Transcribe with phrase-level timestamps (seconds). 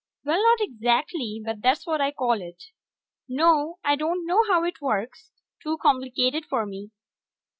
[0.25, 2.63] Well, not exactly, but that's what I call it.
[3.29, 5.29] No, I don't know how it works.
[5.61, 6.89] Too complicated for me.